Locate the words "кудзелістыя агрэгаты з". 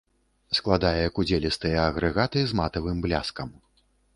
1.19-2.61